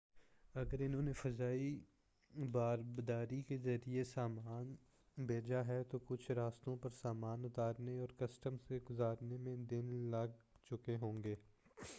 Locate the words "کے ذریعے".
3.41-4.03